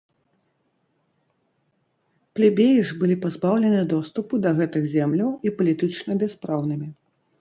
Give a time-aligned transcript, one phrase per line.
[2.39, 6.87] Плебеі ж былі пазбаўлены доступу да гэтых земляў і палітычна бяспраўнымі.